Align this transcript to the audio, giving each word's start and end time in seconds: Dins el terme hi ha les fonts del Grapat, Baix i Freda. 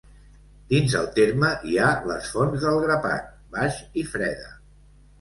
Dins 0.71 0.95
el 1.01 1.05
terme 1.19 1.51
hi 1.73 1.77
ha 1.77 1.91
les 2.13 2.33
fonts 2.39 2.65
del 2.67 2.83
Grapat, 2.89 3.31
Baix 3.55 3.81
i 4.05 4.11
Freda. 4.13 4.55